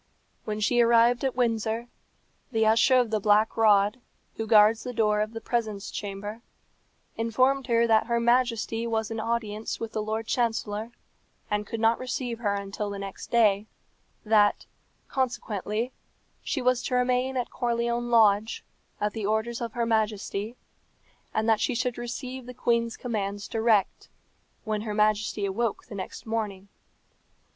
[0.45, 1.87] When she arrived at Windsor,
[2.51, 4.01] the Usher of the Black Rod,
[4.33, 6.41] who guards the door of the presence chamber,
[7.17, 10.91] informed her that her Majesty was in audience with the Lord Chancellor,
[11.51, 13.67] and could not receive her until the next day;
[14.25, 14.65] that,
[15.07, 15.93] consequently,
[16.41, 18.65] she was to remain at Corleone Lodge,
[18.99, 20.55] at the orders of her Majesty;
[21.31, 24.09] and that she should receive the queen's commands direct,
[24.63, 26.69] when her Majesty awoke the next morning.